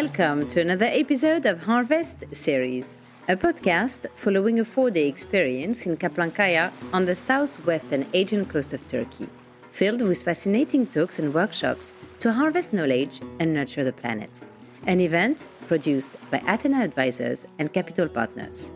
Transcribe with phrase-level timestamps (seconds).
[0.00, 2.96] Welcome to another episode of Harvest Series,
[3.26, 8.86] a podcast following a four day experience in Kaplankaya on the southwestern Aegean coast of
[8.86, 9.28] Turkey,
[9.72, 14.30] filled with fascinating talks and workshops to harvest knowledge and nurture the planet.
[14.86, 18.72] An event produced by Athena Advisors and Capital Partners.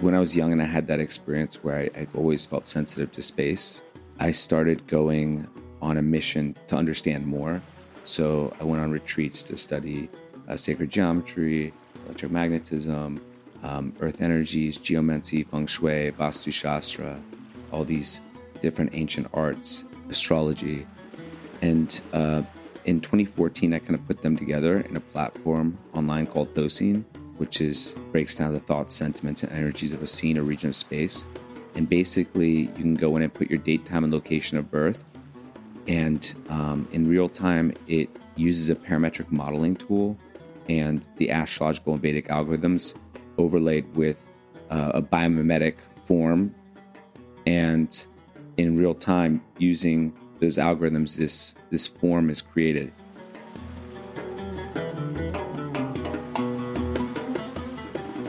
[0.00, 3.12] When I was young and I had that experience where I, I always felt sensitive
[3.12, 3.82] to space,
[4.18, 5.46] I started going
[5.82, 7.60] on a mission to understand more.
[8.04, 10.08] So I went on retreats to study
[10.48, 11.74] uh, sacred geometry,
[12.08, 13.20] electromagnetism,
[13.62, 17.20] um, earth energies, geomancy, feng shui, vastu shastra,
[17.70, 18.20] all these
[18.60, 20.86] different ancient arts, astrology.
[21.60, 22.42] And uh,
[22.84, 27.04] in 2014, I kind of put them together in a platform online called Thosin,
[27.36, 30.76] which is breaks down the thoughts, sentiments, and energies of a scene or region of
[30.76, 31.26] space.
[31.74, 35.04] And basically, you can go in and put your date, time, and location of birth.
[35.88, 40.16] And um, in real time, it uses a parametric modeling tool
[40.68, 42.94] and the astrological and Vedic algorithms
[43.36, 44.26] overlaid with
[44.70, 45.74] uh, a biomimetic
[46.04, 46.54] form.
[47.46, 48.06] And
[48.56, 52.92] in real time, using those algorithms, this, this form is created.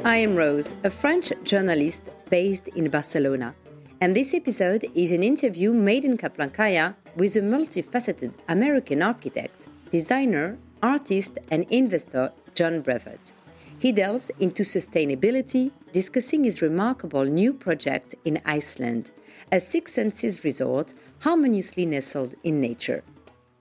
[0.06, 3.56] I am Rose, a French journalist based in Barcelona,
[4.02, 10.58] and this episode is an interview made in Kaplankaya with a multifaceted American architect, designer,
[10.82, 13.32] artist, and investor John Brevard.
[13.80, 19.12] He delves into sustainability, discussing his remarkable new project in Iceland,
[19.52, 23.04] a Six Senses resort harmoniously nestled in nature.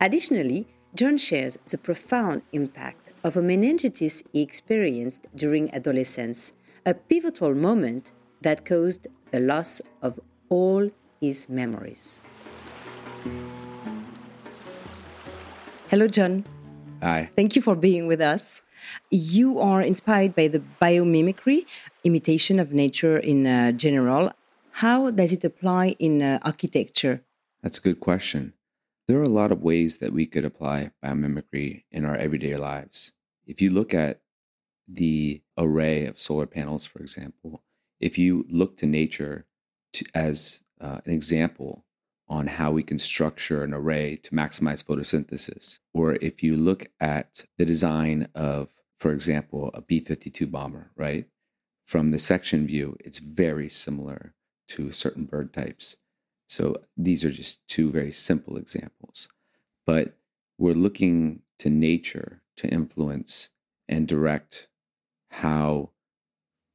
[0.00, 6.52] Additionally, John shares the profound impact of a meningitis he experienced during adolescence,
[6.84, 8.12] a pivotal moment
[8.42, 10.18] that caused the loss of
[10.48, 12.20] all his memories.
[15.88, 16.44] Hello, John.
[17.02, 17.30] Hi.
[17.36, 18.62] Thank you for being with us.
[19.10, 21.66] You are inspired by the biomimicry,
[22.04, 24.32] imitation of nature in uh, general.
[24.72, 27.22] How does it apply in uh, architecture?
[27.62, 28.54] That's a good question.
[29.06, 33.12] There are a lot of ways that we could apply biomimicry in our everyday lives.
[33.46, 34.20] If you look at
[34.88, 37.62] the array of solar panels, for example,
[38.00, 39.46] if you look to nature
[39.92, 41.84] to, as uh, an example
[42.32, 47.44] on how we can structure an array to maximize photosynthesis, or if you look at
[47.58, 51.26] the design of, for example, a B 52 bomber, right?
[51.84, 54.32] From the section view, it's very similar
[54.68, 55.96] to certain bird types.
[56.48, 59.28] So these are just two very simple examples.
[59.84, 60.16] But
[60.56, 63.50] we're looking to nature to influence
[63.90, 64.68] and direct
[65.28, 65.90] how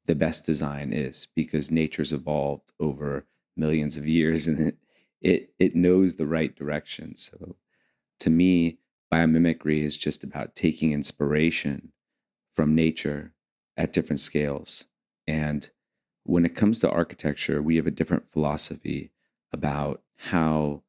[0.05, 3.25] the best design is because nature's evolved over
[3.55, 4.77] millions of years and
[5.21, 7.15] it, it, knows the right direction.
[7.15, 7.55] So
[8.19, 8.79] to me,
[9.11, 11.91] biomimicry is just about taking inspiration
[12.53, 13.33] from nature
[13.75, 14.85] at different scales.
[15.27, 15.69] And
[16.23, 19.11] when it comes to architecture, we have a different philosophy
[19.51, 20.83] about how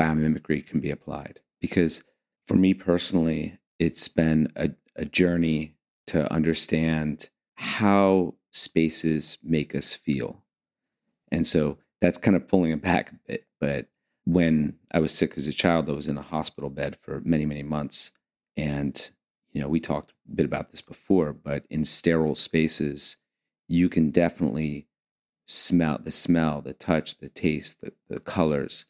[0.00, 1.40] biomimicry can be applied.
[1.60, 2.04] Because
[2.46, 5.76] for me personally, it's been a, a journey
[6.08, 10.42] to understand how spaces make us feel.
[11.30, 13.46] And so that's kind of pulling it back a bit.
[13.64, 13.86] But
[14.26, 17.46] when I was sick as a child, I was in a hospital bed for many,
[17.46, 18.12] many months.
[18.58, 19.10] And,
[19.52, 23.16] you know, we talked a bit about this before, but in sterile spaces,
[23.66, 24.86] you can definitely
[25.46, 28.84] smell the smell, the touch, the taste, the, the colors.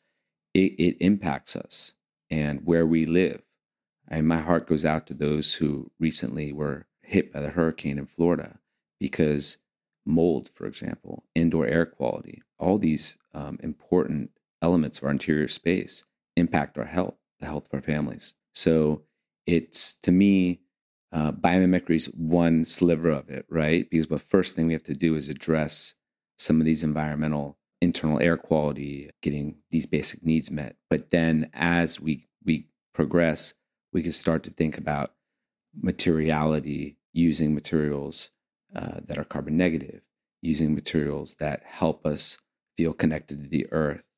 [0.54, 1.94] It, it impacts us
[2.28, 3.42] and where we live.
[4.08, 8.06] And my heart goes out to those who recently were hit by the hurricane in
[8.06, 8.58] Florida
[8.98, 9.58] because
[10.04, 14.32] mold, for example, indoor air quality, all these um, important
[14.64, 16.04] elements of our interior space
[16.36, 18.34] impact our health, the health of our families.
[18.54, 19.02] So
[19.46, 20.60] it's to me,
[21.12, 23.88] uh, biomimicry is one sliver of it, right?
[23.88, 25.94] Because the first thing we have to do is address
[26.36, 30.76] some of these environmental internal air quality, getting these basic needs met.
[30.88, 33.54] But then as we we progress,
[33.92, 35.12] we can start to think about
[35.80, 38.30] materiality, using materials
[38.74, 40.00] uh, that are carbon negative,
[40.40, 42.38] using materials that help us
[42.76, 44.08] feel connected to the earth,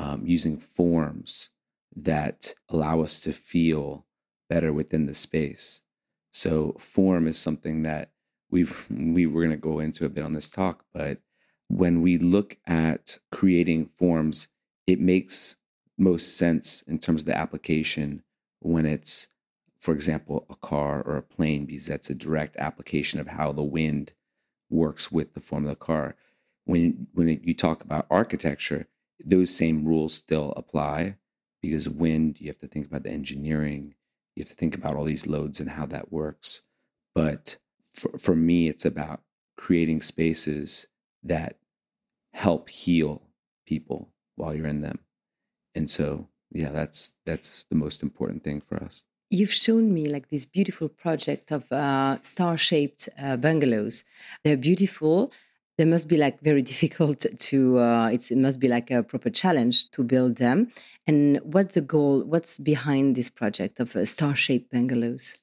[0.00, 1.50] um, using forms
[1.94, 4.06] that allow us to feel
[4.48, 5.82] better within the space.
[6.32, 8.10] So, form is something that
[8.50, 11.18] we've we were going to go into a bit on this talk, but
[11.68, 14.48] when we look at creating forms,
[14.86, 15.56] it makes
[15.98, 18.22] most sense in terms of the application
[18.60, 19.28] when it's
[19.80, 23.64] for example, a car or a plane, because that's a direct application of how the
[23.64, 24.12] wind
[24.68, 26.14] works with the form of the car.
[26.66, 28.86] When when you talk about architecture,
[29.24, 31.16] those same rules still apply,
[31.62, 33.94] because wind, you have to think about the engineering,
[34.34, 36.62] you have to think about all these loads and how that works.
[37.14, 37.58] But
[37.92, 39.20] for, for me, it's about
[39.56, 40.86] creating spaces
[41.22, 41.58] that
[42.32, 43.22] help heal
[43.66, 45.00] people while you're in them.
[45.74, 49.04] And so, yeah, that's that's the most important thing for us.
[49.28, 54.02] You've shown me like this beautiful project of uh, star-shaped uh, bungalows.
[54.42, 55.32] They're beautiful.
[55.80, 57.78] They must be like very difficult to.
[57.78, 60.70] Uh, it must be like a proper challenge to build them.
[61.06, 62.22] And what's the goal?
[62.22, 65.38] What's behind this project of uh, star-shaped bungalows?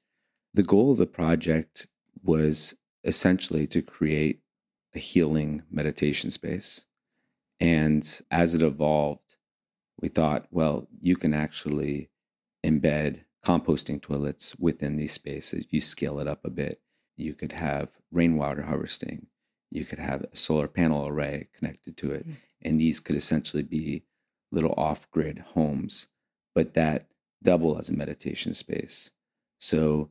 [0.54, 1.88] The goal of the project
[2.22, 4.38] was essentially to create
[4.94, 6.86] a healing meditation space.
[7.58, 9.38] And as it evolved,
[10.00, 12.10] we thought, well, you can actually
[12.64, 15.64] embed composting toilets within these spaces.
[15.64, 16.80] If you scale it up a bit,
[17.16, 19.26] you could have rainwater harvesting.
[19.70, 22.28] You could have a solar panel array connected to it.
[22.28, 22.34] Mm.
[22.62, 24.02] And these could essentially be
[24.50, 26.08] little off grid homes,
[26.54, 27.06] but that
[27.42, 29.10] double as a meditation space.
[29.58, 30.10] So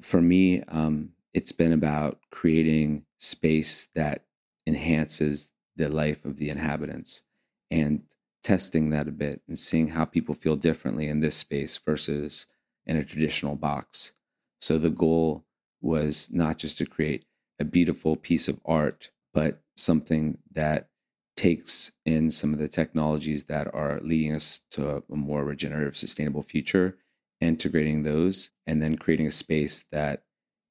[0.00, 4.24] for me, um, it's been about creating space that
[4.66, 7.22] enhances the life of the inhabitants
[7.70, 8.02] and
[8.42, 12.46] testing that a bit and seeing how people feel differently in this space versus
[12.86, 14.12] in a traditional box.
[14.60, 15.44] So the goal
[15.80, 17.24] was not just to create
[17.58, 20.88] a beautiful piece of art, but something that
[21.36, 26.42] takes in some of the technologies that are leading us to a, more regenerative, sustainable
[26.42, 26.96] future,
[27.40, 30.22] integrating those, and then creating a space that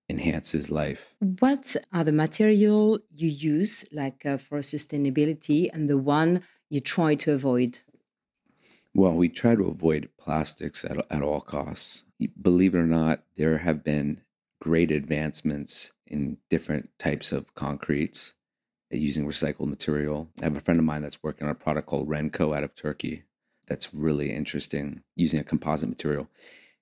[0.10, 1.16] enhances life.
[1.40, 7.16] What are the material you use, like uh, for sustainability, and the one you try
[7.16, 7.80] to avoid?
[8.96, 12.06] Well, we try to avoid plastics at, at all costs.
[12.42, 14.22] Believe it or not, there have been
[14.62, 18.34] great advancements in different types of concretes
[18.94, 20.30] uh, using recycled material.
[20.42, 22.76] I have a friend of mine that's working on a product called Renco out of
[22.76, 23.24] Turkey
[23.68, 26.30] that's really interesting using a composite material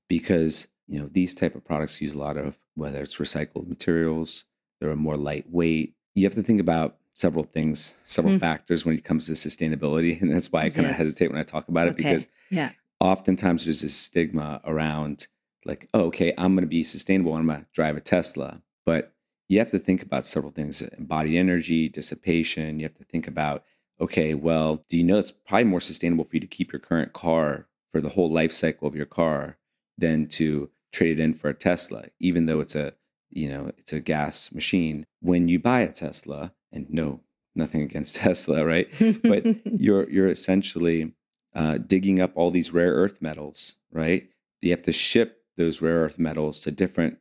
[0.08, 4.46] because you know these type of products use a lot of whether it's recycled materials
[4.80, 8.40] they're more lightweight you have to think about several things several mm.
[8.40, 10.92] factors when it comes to sustainability and that's why i kind yes.
[10.92, 12.04] of hesitate when i talk about it okay.
[12.04, 15.28] because yeah oftentimes there's this stigma around
[15.66, 19.14] like oh, okay i'm going to be sustainable i'm going to drive a tesla but
[19.52, 23.64] you have to think about several things embodied energy dissipation you have to think about
[24.00, 27.14] okay well do you know it's probably more sustainable for you to keep your current
[27.14, 29.58] car for the whole life cycle of your car
[29.98, 32.94] than to trade it in for a Tesla, even though it's a
[33.30, 35.06] you know it's a gas machine.
[35.22, 37.22] When you buy a Tesla, and no,
[37.56, 38.90] nothing against Tesla, right?
[39.24, 41.14] but you're you're essentially
[41.56, 44.30] uh, digging up all these rare earth metals, right?
[44.62, 47.18] You have to ship those rare earth metals to different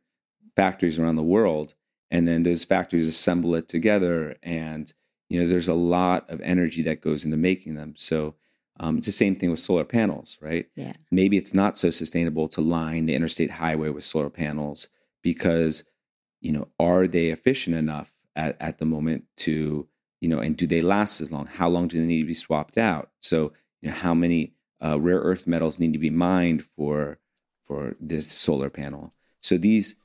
[0.55, 1.75] factories around the world,
[2.11, 4.35] and then those factories assemble it together.
[4.43, 4.93] And
[5.29, 7.93] you know, there's a lot of energy that goes into making them.
[7.95, 8.35] So
[8.81, 10.65] um, it's the same thing with solar panels, right?
[10.75, 10.91] Yeah.
[11.09, 14.89] Maybe it's not so sustainable to line the interstate highway with solar panels
[15.21, 15.85] because,
[16.41, 19.87] you know, are they efficient enough at, at the moment to,
[20.19, 21.47] you know, and do they last as long?
[21.47, 23.11] How long do they need to be swapped out?
[23.19, 24.53] So, you know, how many
[24.83, 27.19] uh, rare earth metals need to be mined for
[27.63, 29.13] for this solar panel?
[29.39, 29.95] So these,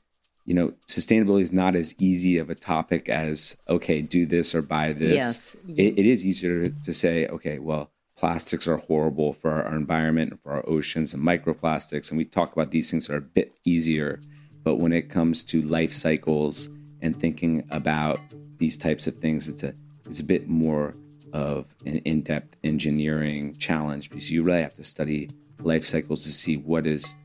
[0.47, 4.61] you know, sustainability is not as easy of a topic as okay, do this or
[4.61, 5.15] buy this.
[5.15, 10.31] Yes, it, it is easier to, say, okay, well plastics are horrible for our, environment
[10.31, 12.09] and for our oceans and microplastics.
[12.09, 14.19] And we talk about these things that are a bit easier.
[14.63, 16.69] But when it comes to life cycles
[17.01, 18.19] and thinking about
[18.57, 19.73] these types of things, it's a
[20.05, 20.95] it's a bit more
[21.33, 26.55] of an in-depth engineering challenge because you really have to study life cycles to see
[26.57, 27.15] what is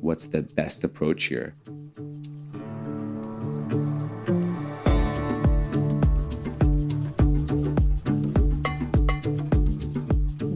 [0.00, 1.54] what's the best approach here.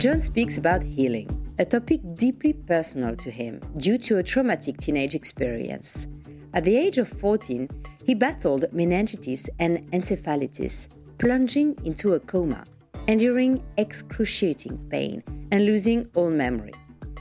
[0.01, 1.29] John speaks about healing,
[1.59, 6.09] a topic deeply personal to him due to a traumatic teenage experience.
[6.55, 7.69] At the age of 14,
[8.07, 10.89] he battled meningitis and encephalitis,
[11.19, 12.65] plunging into a coma,
[13.09, 16.73] enduring excruciating pain, and losing all memory.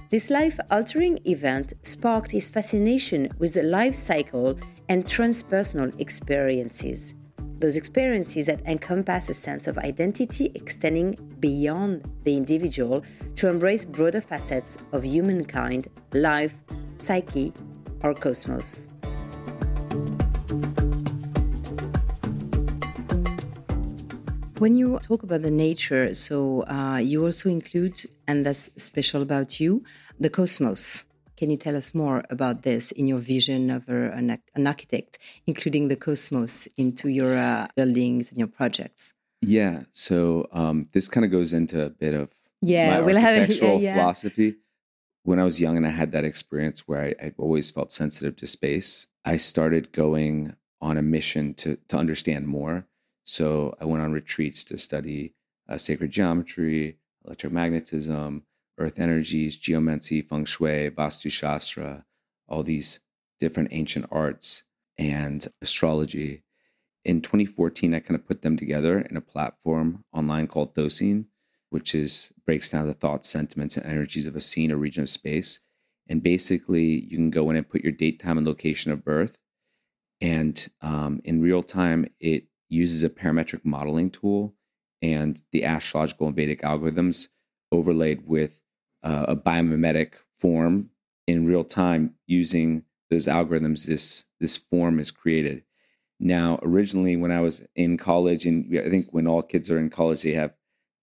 [0.09, 4.57] This life altering event sparked his fascination with the life cycle
[4.87, 7.13] and transpersonal experiences
[7.59, 13.03] those experiences that encompass a sense of identity extending beyond the individual
[13.35, 16.55] to embrace broader facets of humankind, life,
[16.99, 17.53] psyche,
[18.01, 18.87] or cosmos.
[24.59, 27.97] When you talk about the nature, so uh, you also include,
[28.27, 29.83] and that's special about you,
[30.19, 31.05] the cosmos.
[31.39, 35.17] Can you tell us more about this in your vision of a, an, an, architect,
[35.47, 39.13] including the cosmos into your uh, buildings and your projects?
[39.41, 39.83] Yeah.
[39.93, 42.29] So um, this kind of goes into a bit of
[42.61, 44.01] yeah, my we'll architectural have, yeah, yeah.
[44.01, 44.57] philosophy.
[45.23, 48.35] when I was young and I had that experience where I, I always felt sensitive
[48.35, 52.85] to space, I started going on a mission to to understand more.
[53.23, 55.35] So I went on retreats to study
[55.69, 58.41] uh, sacred geometry, electromagnetism,
[58.79, 62.05] earth energies, geomancy, feng shui, vastu shastra,
[62.47, 62.99] all these
[63.39, 64.63] different ancient arts
[64.97, 66.43] and astrology.
[67.05, 71.25] In 2014, I kind of put them together in a platform online called Thoughtscene,
[71.69, 75.09] which is breaks down the thoughts, sentiments, and energies of a scene or region of
[75.09, 75.59] space.
[76.07, 79.37] And basically, you can go in and put your date, time, and location of birth.
[80.19, 84.55] And um, in real time, it uses a parametric modeling tool
[85.01, 87.29] and the astrological and Vedic algorithms
[87.71, 88.61] overlaid with
[89.03, 90.89] uh, a biomimetic form
[91.27, 93.85] in real time using those algorithms.
[93.85, 95.63] This this form is created.
[96.19, 99.89] Now, originally, when I was in college, and I think when all kids are in
[99.89, 100.53] college, they have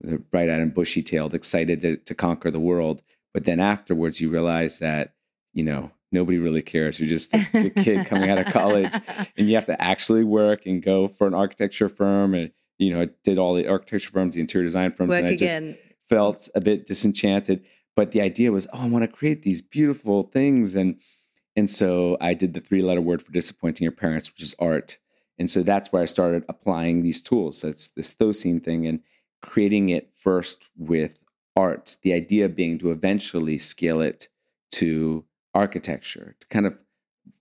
[0.03, 3.03] they're bright-eyed and bushy-tailed, excited to, to conquer the world.
[3.33, 5.15] But then afterwards, you realize that
[5.55, 7.01] you know nobody really cares.
[7.01, 8.93] You're just a, kid coming out of college,
[9.37, 12.35] and you have to actually work and go for an architecture firm.
[12.35, 15.29] And you know, I did all the architecture firms, the interior design firms, work and
[15.29, 15.73] I again.
[15.73, 17.65] just felt a bit disenchanted.
[17.97, 21.01] But the idea was, oh, I want to create these beautiful things, and
[21.57, 24.99] and so I did the three-letter word for disappointing your parents, which is art.
[25.39, 27.63] And so that's where I started applying these tools.
[27.63, 29.01] That's this Thoughtscene thing and
[29.41, 31.23] creating it first with
[31.57, 31.97] art.
[32.03, 34.29] The idea being to eventually scale it
[34.73, 35.25] to
[35.55, 36.83] architecture, to kind of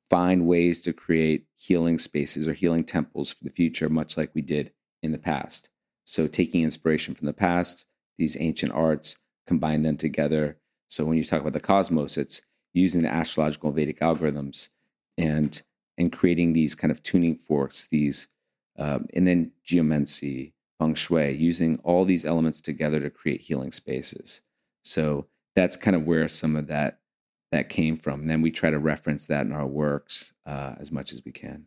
[0.09, 4.41] find ways to create healing spaces or healing temples for the future, much like we
[4.41, 4.71] did
[5.03, 5.69] in the past.
[6.05, 7.85] So, taking inspiration from the past,
[8.17, 10.57] these ancient arts, combine them together.
[10.87, 12.41] So, when you talk about the cosmos, it's
[12.73, 14.69] using the astrological and Vedic algorithms
[15.17, 15.61] and
[15.97, 18.27] and creating these kind of tuning forks, these
[18.77, 24.41] um, and then geomancy, feng shui, using all these elements together to create healing spaces.
[24.83, 26.99] So that's kind of where some of that
[27.55, 28.21] that came from.
[28.21, 31.31] And then we try to reference that in our works uh, as much as we
[31.31, 31.57] can.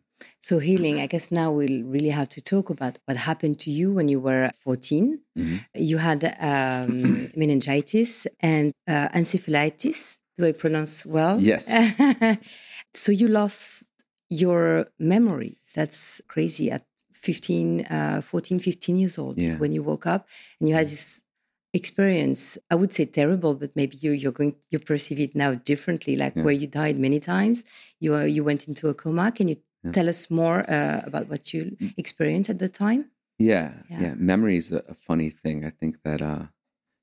[0.41, 3.87] So healing, I guess now we'll really have to talk about what happened to you
[3.97, 5.19] when you were 14.
[5.37, 5.57] Mm-hmm.
[5.75, 6.19] You had
[6.51, 10.17] um, meningitis and uh, encephalitis.
[10.37, 11.39] Do I pronounce well?
[11.39, 11.63] Yes.
[12.93, 13.85] so you lost
[14.29, 15.57] your memory.
[15.75, 19.57] That's crazy at 15, uh, 14, 15 years old Yeah.
[19.57, 20.27] when you woke up
[20.59, 21.23] and you had this
[21.73, 22.57] experience.
[22.71, 26.35] I would say terrible, but maybe you, you're going, you perceive it now differently, like
[26.35, 26.43] Yeah.
[26.43, 27.63] where you died many times.
[27.99, 29.31] You, uh, you went into a coma.
[29.31, 29.91] Can you Yeah.
[29.91, 33.11] tell us more uh, about what you experienced at the time?
[33.37, 34.01] Yeah, Yeah.
[34.01, 34.13] yeah.
[34.15, 35.63] Memory is a, a funny thing.
[35.65, 36.47] I think that uh,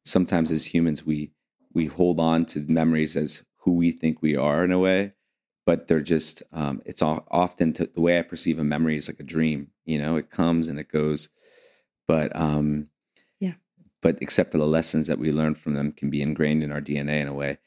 [0.05, 1.31] sometimes as humans we
[1.73, 5.13] we hold on to memories as who we think we are in a way,
[5.67, 9.09] but they're just um, it's all, often to, the way I perceive a memory is
[9.09, 9.71] like a dream.
[9.85, 11.29] You know, it comes and it goes,
[12.09, 12.89] but um.
[14.07, 16.81] But except for the lessons that we learn from them can be ingrained in our
[16.81, 17.59] DNA in a way.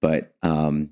[0.00, 0.90] But um,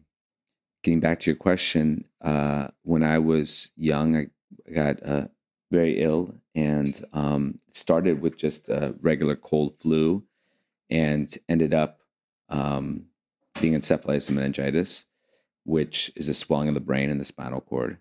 [0.83, 4.27] getting back to your question, uh, when I was young, I
[4.75, 5.29] got uh,
[5.71, 10.25] very ill and um, started with just a regular cold flu
[10.91, 12.01] and ended up
[12.49, 13.05] um,
[13.61, 15.05] being encephalitis and meningitis,
[15.63, 17.99] which is a swelling of the brain and the spinal cord,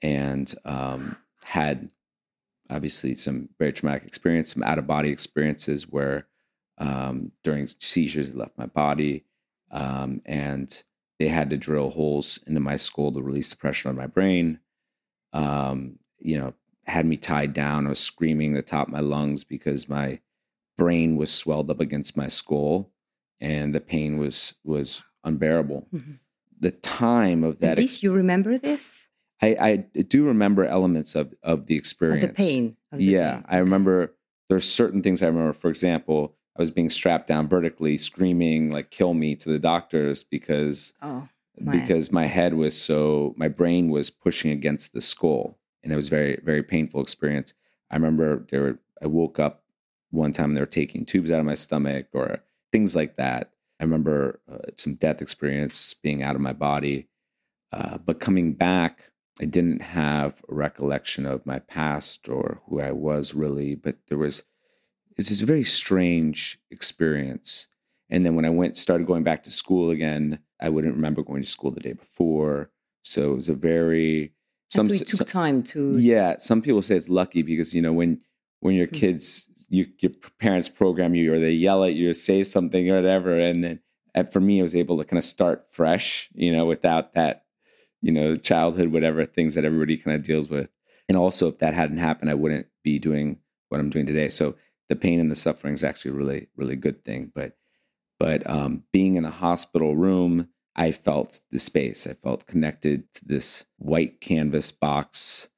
[0.00, 1.14] and um,
[1.44, 1.90] had
[2.70, 6.26] obviously some very traumatic experience, some out of body experiences where
[6.78, 9.24] um, during seizures it left my body,
[9.70, 10.82] um, and
[11.18, 14.60] they had to drill holes into my skull to release the pressure on my brain.
[15.32, 16.54] Um, you know,
[16.86, 17.86] had me tied down.
[17.86, 20.20] I was screaming at the top of my lungs because my
[20.76, 22.90] brain was swelled up against my skull,
[23.40, 25.86] and the pain was was unbearable.
[25.92, 26.18] Mhm.
[26.60, 29.08] The time of that, this, you remember this?
[29.40, 32.22] I, I do remember elements of of the Of experience.
[32.26, 32.76] the pain?
[32.90, 33.44] of the Yeah, pain.
[33.48, 34.14] I remember
[34.48, 35.52] there's certain things I remember.
[35.52, 40.24] For example, I was being strapped down vertically, screaming like "kill me" to the doctors
[40.24, 41.28] because Oh,
[41.60, 45.96] my- because my head was so my brain was pushing against the skull, and it
[45.96, 47.54] was very very painful experience.
[47.90, 49.62] I remember there were I woke up
[50.10, 52.40] one time and they were taking tubes out of my stomach or
[52.72, 53.50] things like that.
[53.80, 57.06] I remember uh, some death experience being out of my body,
[57.72, 62.90] uh, but coming back, I didn't have a recollection of my past or who I
[62.92, 63.74] was really.
[63.76, 64.42] But there was
[65.18, 67.66] it's just a very strange experience.
[68.10, 71.42] And then when I went started going back to school again, I wouldn't remember going
[71.42, 72.70] to school the day before.
[73.02, 74.32] So it was a very
[74.70, 75.98] so some it took some- time to.
[75.98, 78.20] yeah, some people say it's lucky because you know when
[78.60, 78.94] when your Hmm.
[78.94, 80.10] kids, you, your
[80.40, 83.80] parents program you or they yell at you or say something or whatever, and then
[84.14, 87.44] and for me, I was able to kind of start fresh, you know, without that,
[88.02, 90.70] you know, childhood whatever things that everybody kind of deals with.
[91.08, 94.28] And also, if that hadn't happened, I wouldn't be doing what I'm doing today.
[94.28, 94.56] So
[94.88, 97.32] the pain and the suffering is actually a really really good thing.
[97.34, 97.56] But
[98.18, 102.06] But um, being in a hospital room, I felt the space.
[102.06, 105.48] I felt connected to this white canvas box,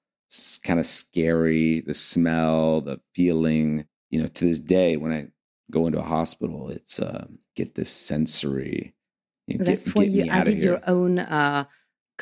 [0.65, 3.87] kind of scary, the smell, the feeling.
[4.11, 5.29] You know, to this day, when I
[5.71, 8.95] go into a hospital, it's uh, get this sensory.
[9.47, 11.65] You know, That's get, why you added your own uh,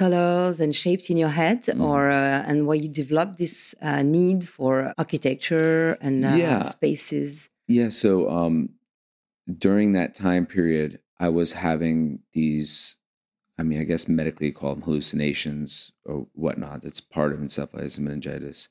[0.02, 1.82] colors and shapes in your head, mm.
[1.88, 6.62] or uh, and why you developed this uh, need for architecture and uh, yeah.
[6.62, 7.50] spaces.
[7.66, 7.90] Yeah.
[7.90, 8.54] So um,
[9.66, 12.96] during that time period, I was having these,
[13.58, 16.84] I mean, I guess medically call them hallucinations or whatnot.
[16.84, 18.68] It's part of encephalitis and meningitis.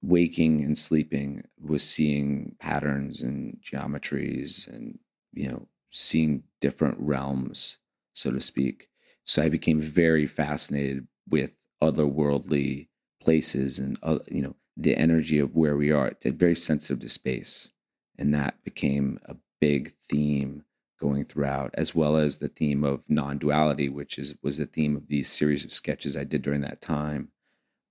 [0.00, 4.98] Waking and sleeping was seeing patterns and geometries and,
[5.32, 7.78] you know, seeing different realms,
[8.12, 8.87] so to speak.
[9.28, 12.88] So I became very fascinated with otherworldly
[13.20, 16.14] places and, uh, you know, the energy of where we are.
[16.24, 17.70] Very sensitive to space.
[18.18, 20.64] And that became a big theme
[20.98, 25.08] going throughout, as well as the theme of non-duality, which is was the theme of
[25.08, 27.28] these series of sketches I did during that time,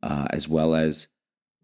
[0.01, 1.07] uh, as well as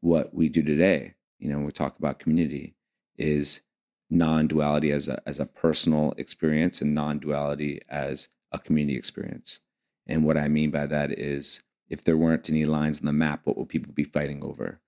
[0.01, 1.15] what we do today.
[1.39, 2.75] You know, we talk about community,
[3.17, 3.63] is
[4.11, 9.61] non-duality as a as a personal experience and non-duality as a community experience.
[10.07, 13.41] And what I mean by that is, if there weren't any lines on the map,
[13.43, 14.79] what would people be fighting over?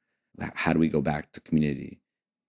[0.53, 1.99] How do we go back to community?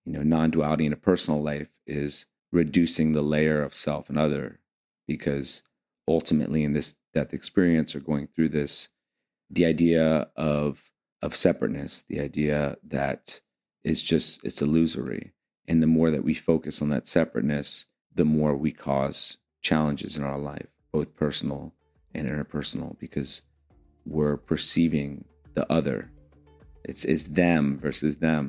[0.05, 4.59] You know, non-duality in a personal life is reducing the layer of self and other
[5.07, 5.63] because
[6.07, 8.89] ultimately in this death experience or going through this
[9.49, 13.41] the idea of of separateness the idea that
[13.83, 15.33] is just it's illusory
[15.67, 20.23] and the more that we focus on that separateness the more we cause challenges in
[20.23, 21.71] our life both personal
[22.15, 23.43] and interpersonal because
[24.07, 26.09] we're perceiving the other
[26.89, 28.43] it's it's them versus them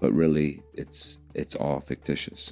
[0.00, 1.00] but really it's
[1.40, 2.42] it's all fictitious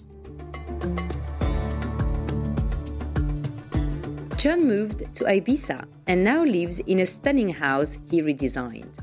[4.42, 8.94] John moved to Ibiza and now lives in a stunning house he redesigned.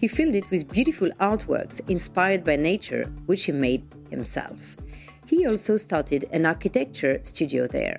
[0.00, 4.76] He filled it with beautiful artworks inspired by nature, which he made himself.
[5.26, 7.98] He also started an architecture studio there.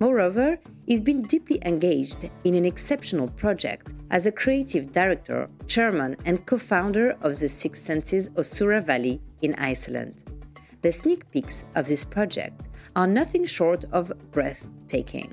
[0.00, 6.44] Moreover, he's been deeply engaged in an exceptional project as a creative director, chairman, and
[6.46, 10.24] co founder of the Six Senses Össurá Valley in Iceland.
[10.82, 15.32] The sneak peeks of this project are nothing short of breathtaking.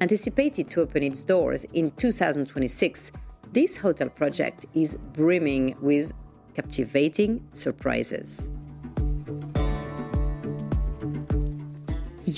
[0.00, 3.12] Anticipated to open its doors in 2026,
[3.52, 6.12] this hotel project is brimming with
[6.54, 8.48] captivating surprises.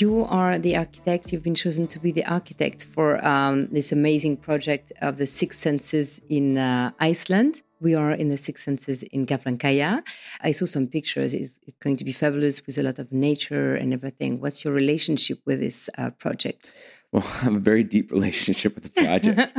[0.01, 4.37] You are the architect, you've been chosen to be the architect for um, this amazing
[4.37, 7.63] project of the Six Senses in uh, Iceland.
[7.81, 10.05] We are in the Six Senses in Kaplankaya.
[10.41, 11.35] I saw some pictures.
[11.35, 14.41] It's, it's, going to be fabulous with a lot of nature and everything.
[14.41, 16.73] What's your relationship with this uh, project?
[17.11, 19.53] Well, I have a very deep relationship with the project.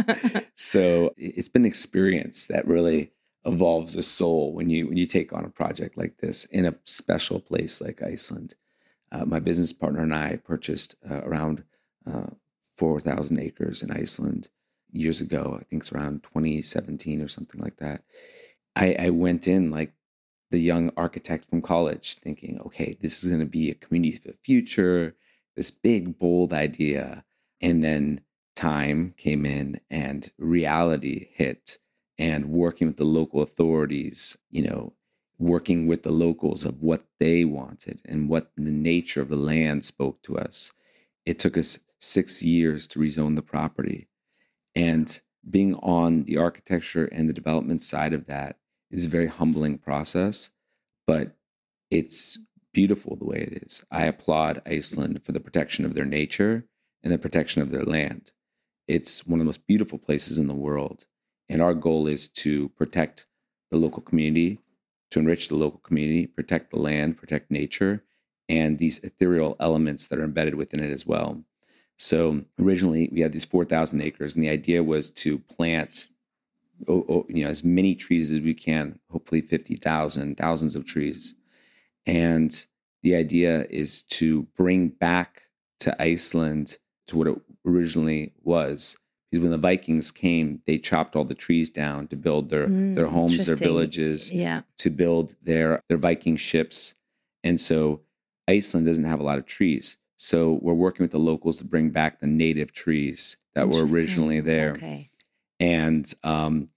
[0.56, 3.12] so it's been an experience that really
[3.44, 6.76] evolves the soul when you when you take on a project like this in a
[6.86, 8.56] special place like Iceland.
[9.12, 11.64] Uh, my business partner and I purchased uh, around
[12.06, 12.28] uh,
[12.78, 14.50] 4,000 acres in Iceland
[14.92, 15.58] years ago.
[15.60, 18.04] I think it's around 2017 or something like that.
[18.76, 19.94] I, I went in like
[20.52, 24.30] the young architect from college thinking, okay, this is going to be a community for
[24.30, 25.16] the future,
[25.56, 27.24] this big, bold idea.
[27.62, 28.22] And then
[28.56, 31.78] time came in and reality hit
[32.18, 34.94] and working with the local authorities, you know,
[35.40, 39.86] working with the locals of what they wanted and what the nature of the land
[39.86, 40.74] spoke to us.
[41.26, 44.10] It took us six years to rezone the property.
[44.76, 48.58] And being on the architecture and the development side of that
[48.92, 50.52] is a very humbling process,
[51.08, 51.36] but
[51.90, 52.38] it's
[52.74, 53.84] beautiful the way it is.
[53.90, 56.66] I applaud Iceland for the protection of their nature
[57.04, 58.32] and the protection of their land.
[58.88, 61.06] It's one of the most beautiful places in the world.
[61.48, 63.26] And our goal is to protect
[63.72, 64.60] the local community,
[65.12, 68.04] to enrich the local community, protect the land, protect nature,
[68.48, 71.42] and these ethereal elements that are embedded within it as well.
[71.98, 76.10] So originally we had these 4,000 acres, and the idea was to plant
[76.88, 81.36] you know, as many trees as we can, hopefully 50,000, thousands of trees.
[82.06, 82.66] And
[83.04, 85.44] the idea is to bring back
[85.82, 88.98] to Iceland to what it originally was.
[89.30, 92.96] Because when the Vikings came, they chopped all the trees down to build their mm,
[92.96, 94.62] their homes, their villages, yeah.
[94.78, 96.96] to build their their Viking ships.
[97.44, 98.02] And so
[98.48, 99.98] Iceland doesn't have a lot of trees.
[100.18, 104.42] So we're working with the locals to bring back the native trees that were originally
[104.42, 104.72] there.
[104.72, 105.10] Okay.
[105.62, 106.70] And um,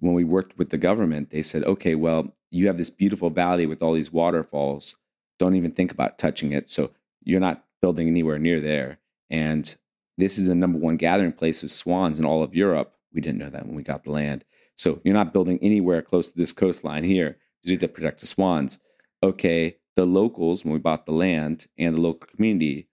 [0.00, 3.66] when we worked with the government, they said, okay, well, you have this beautiful valley
[3.66, 4.96] with all these waterfalls.
[5.38, 6.70] Don't even think about touching it.
[6.70, 6.90] So
[7.24, 8.98] you're not building anywhere near there
[9.30, 9.76] And
[10.18, 12.94] this is the number one gathering place of swans in all of Europe.
[13.14, 14.44] We didn't know that when we got the land.
[14.76, 18.26] So you're not building anywhere close to this coastline here to do to protect the
[18.26, 18.78] swans.
[19.22, 22.88] Okay, the locals, when we bought the land and the local community,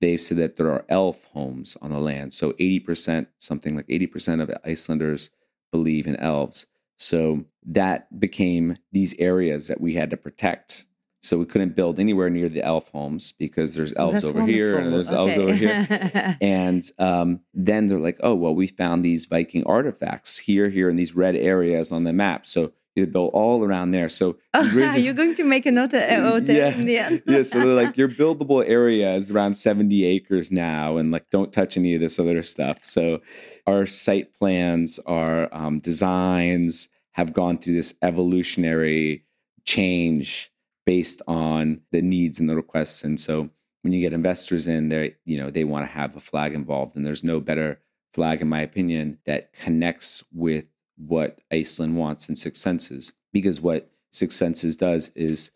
[0.00, 2.32] they've said that there are elf homes on the land.
[2.32, 5.30] So 80%, something like 80% of Icelanders
[5.70, 6.66] believe in elves.
[6.96, 10.86] So that became these areas that we had to protect.
[11.20, 14.54] So we couldn't build anywhere near the elf homes because there's elves That's over wonderful.
[14.60, 16.36] here and there's elves over here.
[16.40, 20.96] and um, then they're like, oh, well, we found these Viking artifacts here, here, in
[20.96, 22.46] these red areas on the map.
[22.46, 24.08] So you build all around there.
[24.08, 26.74] So Oh, raise- you're going to make a note uh, hotel Yeah.
[26.76, 27.22] in the end.
[27.26, 31.52] yeah, so they're like your buildable area is around 70 acres now, and like don't
[31.52, 32.78] touch any of this other stuff.
[32.84, 33.20] So
[33.66, 39.24] our site plans, our um, designs have gone through this evolutionary
[39.64, 40.50] change
[40.88, 43.04] based on the needs and the requests.
[43.04, 43.50] And so
[43.82, 46.96] when you get investors in there, you know, they want to have a flag involved,
[46.96, 47.78] and there's no better
[48.14, 50.64] flag, in my opinion, that connects with
[50.96, 53.12] what Iceland wants in Six Senses.
[53.34, 55.50] Because what Six Senses does is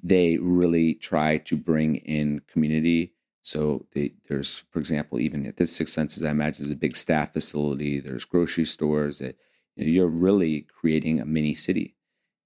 [0.00, 3.14] they really try to bring in community.
[3.42, 6.94] So they, there's, for example, even at this Six Senses, I imagine there's a big
[6.94, 7.98] staff facility.
[7.98, 9.34] There's grocery stores that
[9.74, 11.96] you know, you're really creating a mini city.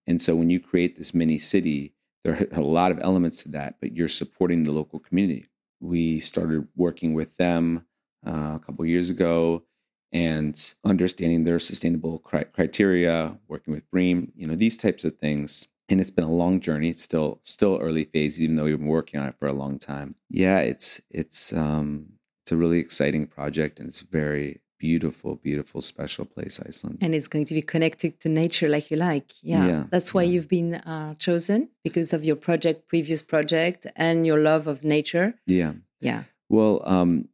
[0.07, 1.93] And so when you create this mini city,
[2.25, 5.47] there are a lot of elements to that, but you're supporting the local community.
[5.81, 7.87] We started working with them
[8.27, 9.65] uh, a couple years ago
[10.13, 15.69] and understanding their sustainable cri- criteria, working with BREEAM, you know, these types of things.
[15.89, 16.91] And it's been a long journey.
[16.91, 19.79] It's still still early phase, even though we've been working on it for a long
[19.79, 20.15] time.
[20.31, 22.13] Yeah, it's it's um
[22.45, 26.99] it's a really exciting project and it's very beautiful, beautiful, special place, Iceland.
[27.01, 29.31] And it's going to be connected to nature like you like.
[29.41, 29.65] Yeah.
[29.69, 30.31] Yeah, That's why yeah.
[30.33, 35.29] you've been uh, chosen because of your project, previous project, and your love of nature.
[35.47, 35.73] yeah.
[36.01, 36.25] Yeah.
[36.49, 37.29] Well, um,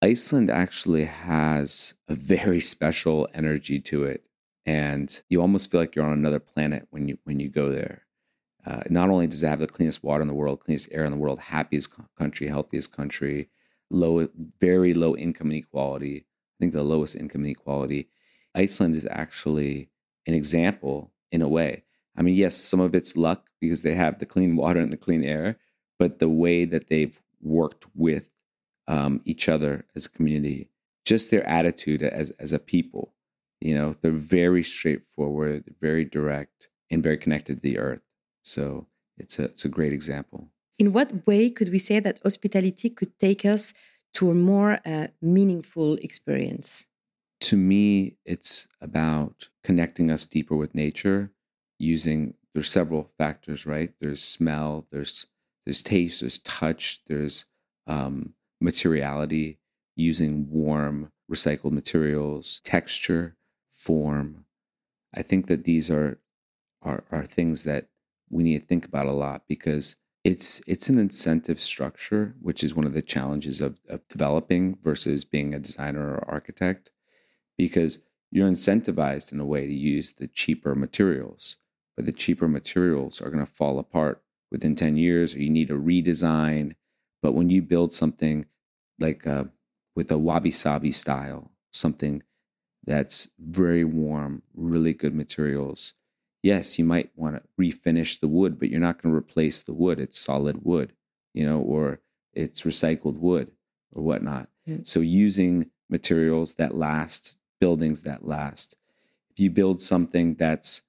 [0.00, 4.20] Iceland actually has a very special energy to it,
[4.64, 7.96] and you almost feel like you're on another planet when you when you go there.
[8.64, 11.10] Uh, not only does it have the cleanest water in the world, cleanest air in
[11.10, 13.48] the world, happiest co- country, healthiest country,
[13.90, 14.28] low,
[14.60, 16.24] very low income inequality.
[16.56, 18.08] I think the lowest income inequality.
[18.54, 19.90] Iceland is actually
[20.26, 21.84] an example in a way.
[22.16, 24.96] I mean, yes, some of it's luck because they have the clean water and the
[24.96, 25.58] clean air,
[25.98, 28.30] but the way that they've worked with
[28.88, 30.70] um, each other as a community,
[31.04, 33.12] just their attitude as as a people,
[33.60, 38.02] you know, they're very straightforward, very direct, and very connected to the earth.
[38.42, 38.86] So
[39.18, 40.48] it's a it's a great example.
[40.78, 43.74] In what way could we say that hospitality could take us
[44.16, 46.86] to a more uh, meaningful experience?
[47.42, 51.32] To me, it's about connecting us deeper with nature
[51.78, 53.92] using there's several factors, right?
[54.00, 55.26] There's smell, there's
[55.66, 57.44] there's taste, there's touch, there's
[57.86, 59.58] um, materiality,
[59.96, 63.36] using warm recycled materials, texture,
[63.70, 64.46] form.
[65.14, 66.18] I think that these are
[66.80, 67.88] are are things that
[68.30, 69.96] we need to think about a lot because
[70.26, 75.24] it's it's an incentive structure, which is one of the challenges of, of developing versus
[75.24, 76.90] being a designer or architect,
[77.56, 81.58] because you're incentivized in a way to use the cheaper materials,
[81.94, 85.70] but the cheaper materials are going to fall apart within 10 years or you need
[85.70, 86.74] a redesign.
[87.22, 88.46] But when you build something
[88.98, 89.44] like uh,
[89.94, 92.24] with a wabi sabi style, something
[92.84, 95.92] that's very warm, really good materials,
[96.46, 99.72] yes, you might want to refinish the wood, but you're not going to replace the
[99.74, 99.98] wood.
[99.98, 100.92] It's solid wood,
[101.34, 101.98] you know, or
[102.32, 103.50] it's recycled wood
[103.92, 104.48] or whatnot.
[104.68, 104.86] Mm.
[104.86, 108.76] So using materials that last, buildings that last.
[109.30, 110.82] If you build something that's,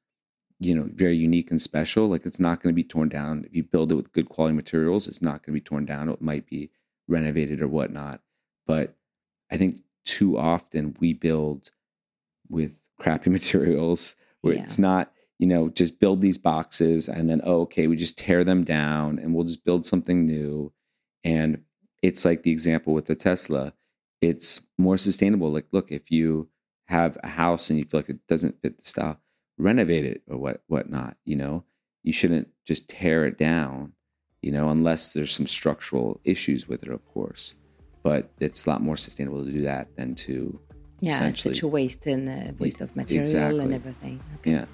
[0.59, 3.43] you know, very unique and special, like it's not going to be torn down.
[3.45, 6.09] If you build it with good quality materials, it's not going to be torn down.
[6.09, 6.69] It might be
[7.07, 8.21] renovated or whatnot.
[8.67, 8.95] But
[9.51, 11.71] I think too often we build
[12.49, 14.63] with crappy materials where Yeah.
[14.63, 18.43] it's not you know just build these boxes and then oh, okay we just tear
[18.43, 20.71] them down and we'll just build something new
[21.23, 21.62] and
[22.02, 23.73] it's like the example with the tesla
[24.21, 26.50] it's more sustainable like look if you
[26.88, 29.19] have a house and you feel like it doesn't fit the style
[29.58, 31.63] renovate it or what whatnot you know
[32.04, 33.93] you shouldn't just tear it down
[34.41, 37.56] you know unless there's some structural issues with it of course
[38.04, 40.60] but it's a lot more sustainable to do that than to
[41.02, 43.65] Yeah, it's essentially such a waste and uh, waste of material exactly.
[43.65, 44.21] and everything.
[44.38, 44.52] Okay.
[44.52, 44.65] yeah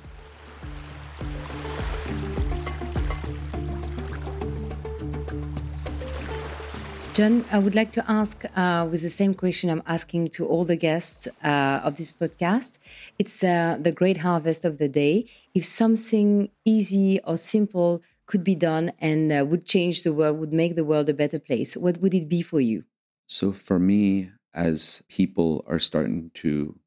[7.13, 10.65] John, I would like to ask uh, with the same question I'm asking to all
[10.65, 12.79] the guests uh, of this podcast.
[13.19, 15.27] It's uh, the great harvest of the day.
[15.53, 20.53] If something easy or simple could be done and uh, would change the world, would
[20.53, 22.83] make the world a better place, what would it be for you?
[23.27, 26.79] So for me, as people are starting to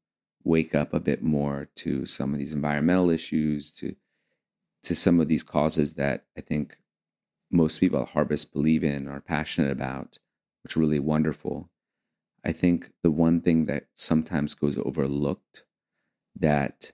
[0.43, 3.95] wake up a bit more to some of these environmental issues, to
[4.83, 6.79] to some of these causes that I think
[7.51, 10.19] most people at Harvest believe in, are passionate about,
[10.63, 11.69] which are really wonderful.
[12.43, 15.65] I think the one thing that sometimes goes overlooked
[16.39, 16.91] that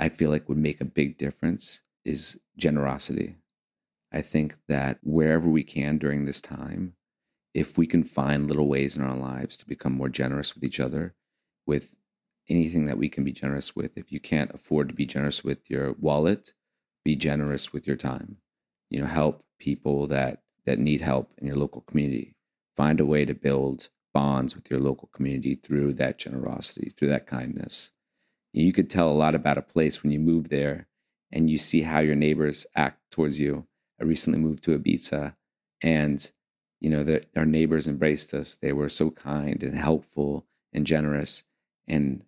[0.00, 3.36] I feel like would make a big difference is generosity.
[4.12, 6.94] I think that wherever we can during this time,
[7.54, 10.80] if we can find little ways in our lives to become more generous with each
[10.80, 11.14] other,
[11.66, 11.96] with
[12.48, 15.68] anything that we can be generous with, if you can't afford to be generous with
[15.68, 16.54] your wallet,
[17.04, 18.38] be generous with your time.
[18.90, 22.34] You know, help people that that need help in your local community.
[22.76, 27.26] Find a way to build bonds with your local community through that generosity, through that
[27.26, 27.92] kindness.
[28.52, 30.86] You could tell a lot about a place when you move there
[31.32, 33.66] and you see how your neighbors act towards you.
[34.00, 35.34] I recently moved to Ibiza
[35.82, 36.30] and
[36.80, 38.54] you know that our neighbors embraced us.
[38.54, 41.44] They were so kind and helpful and generous.
[41.86, 42.24] And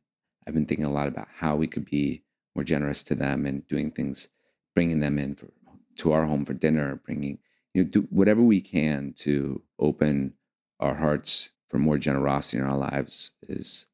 [0.46, 2.22] I've been thinking a lot about how we could be
[2.54, 4.28] more generous to them and doing things,
[4.74, 5.48] bringing them in for,
[5.96, 7.38] to our home for dinner, bringing
[7.74, 10.34] you know do whatever we can to open
[10.78, 13.86] our hearts for more generosity in our lives is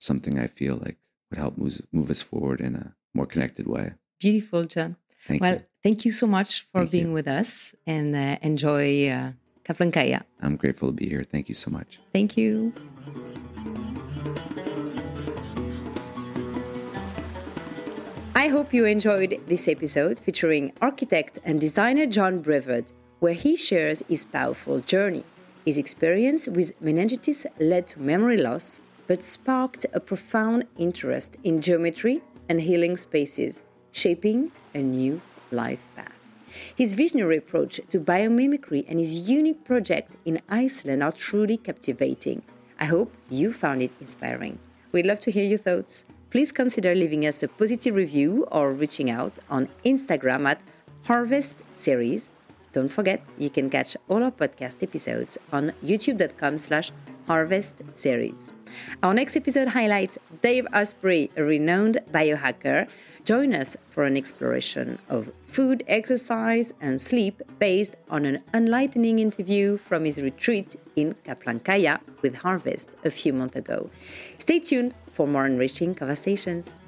[0.00, 0.96] something I feel like
[1.30, 3.92] would help move, move us forward in a more connected way.
[4.18, 4.96] Beautiful, John.
[5.26, 5.62] Thank well, you.
[5.82, 7.12] thank you so much for Thank being you.
[7.12, 9.32] with us and uh, enjoy uh,
[9.64, 10.22] Kaplankaya.
[10.40, 11.22] I'm grateful to be here.
[11.22, 12.00] Thank you so much.
[12.12, 12.72] Thank you.
[18.52, 24.26] Hope you enjoyed this episode featuring architect and designer John Brevard, where he shares his
[24.26, 25.24] powerful journey.
[25.64, 32.20] His experience with meningitis led to memory loss, but sparked a profound interest in geometry
[32.50, 36.12] and healing spaces, shaping a new life path.
[36.76, 42.42] His visionary approach to biomimicry and his unique project in Iceland are truly captivating.
[42.78, 44.58] I hope you found it inspiring.
[44.92, 46.04] We'd love to hear your thoughts.
[46.32, 50.62] Please consider leaving us a positive review or reaching out on Instagram at
[51.04, 52.30] Harvest Series.
[52.72, 56.90] Don't forget, you can catch all our podcast episodes on youtube.com slash
[57.26, 58.54] harvest series.
[59.02, 62.88] Our next episode highlights Dave Asprey, a renowned biohacker.
[63.24, 69.76] Join us for an exploration of food, exercise, and sleep based on an enlightening interview
[69.76, 73.90] from his retreat in Kaplankaya with Harvest a few months ago.
[74.38, 76.78] Stay tuned for more enriching conversations.